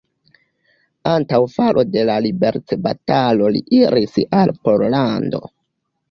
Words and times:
Antaŭ 1.09 1.39
falo 1.55 1.83
de 1.95 2.05
la 2.09 2.15
liberecbatalo 2.25 3.49
li 3.57 3.61
iris 3.81 4.17
al 4.39 4.55
Pollando. 4.63 5.43